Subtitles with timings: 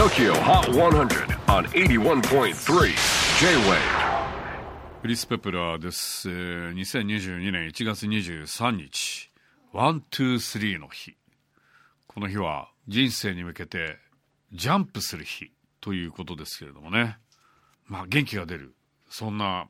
[0.00, 2.54] TOKYO HOT 100 on 81.3
[3.38, 3.76] J-WAVE
[5.02, 9.30] クリス・ペプラーです、えー2022年1月23日
[9.74, 11.18] one two three の日。
[12.06, 13.98] この日は人生に向けて
[14.54, 15.52] ジャンプする日
[15.82, 17.18] ということですけれどもね。
[17.86, 18.74] まあ元気が出る。
[19.10, 19.68] そんな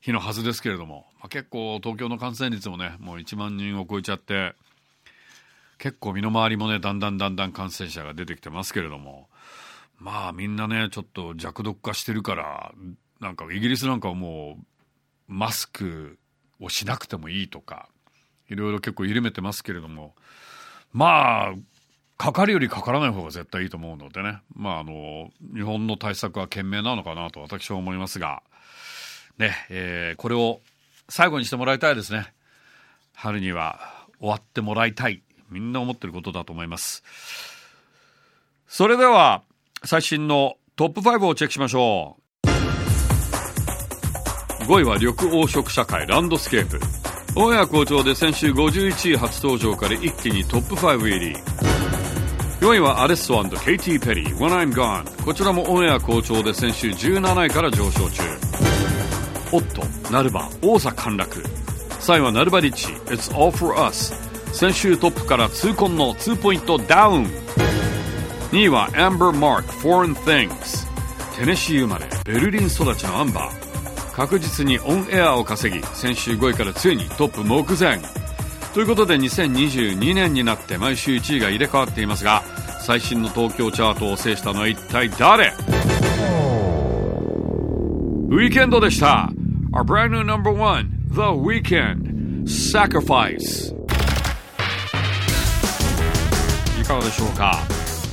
[0.00, 4.56] 日のはずですけれども、まあ、結構東京の感染率もねもう1万人を超えちゃって
[5.78, 9.28] 結構身の回りもねだんだんだんだん感染者が出てきてますけれども。
[9.98, 12.72] まあみんなねちょっと弱毒化してるから
[13.20, 14.64] なんかイギリスなんかはもう
[15.26, 16.18] マスク
[16.60, 17.88] をしなくてもいいとか
[18.48, 20.14] いろいろ結構緩めてますけれども。
[20.92, 21.54] まあ
[22.16, 24.40] かかるよりかからない方が絶対いいと思うのでね。
[24.54, 28.42] まああの日本の対策は賢明なのかなと私は思いますが。
[29.38, 30.60] ねえーこれを
[31.08, 32.32] 最後にしてもらいたいですね。
[33.14, 35.22] 春には終わってもらいたい。
[35.50, 37.02] みんな思ってることだと思います。
[38.66, 39.42] それでは
[39.84, 42.28] 最新のトップ5をチェックしましょう。
[44.64, 46.78] 5位は緑黄色社会 Landscape。
[47.36, 51.36] オンエア好調で先週51位初登場から一気にトップ5入り。
[52.60, 54.36] 4位はアレッソケイティ・ペリー。
[54.36, 58.22] When I'm Gone こちらもオンエア好調で先週17位から上昇中。
[59.52, 61.40] オット、ナルバ、王座陥落。
[62.00, 62.88] 3位はナルバリッチ。
[63.06, 67.24] It's All For Us 先週トップから痛恨の2ポイントダウン。
[68.50, 70.88] 2位は Amber Mark Foreign Things
[71.38, 74.12] テネシー生まれベルリン育ちのアンバー。
[74.12, 78.00] 確実にオンエアを稼ぎ先週5位からついにトップ目前。
[78.74, 82.42] ということで2022年になって毎週1位が入れ替わっていますが
[82.80, 85.52] 最新の東京チャートを制したのは一体誰？
[88.30, 89.30] ウィーケンドでした。
[89.72, 93.77] Our brand new number one The Weekend Sacrifice.
[96.88, 97.62] かがでしょうか？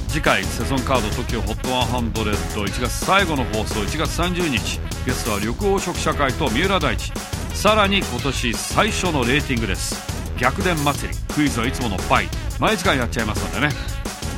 [0.09, 7.11] 次回セゾンカード TOKIOHOT1001 月最後の放送1月30日ゲストは緑黄色社会と三浦大知。
[7.53, 9.95] さらに今年最初のレーティングです。
[10.37, 11.17] 逆転祭り。
[11.33, 12.27] クイズはいつもの倍
[12.59, 13.73] 毎時間やっちゃいますのでね、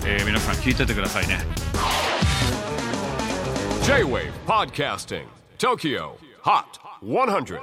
[0.06, 1.40] えー皆さん聞いててくださいね。
[3.84, 5.26] J-WAVE PODCASTING
[5.58, 6.12] TOKYO
[6.44, 6.64] HOT
[7.04, 7.60] 100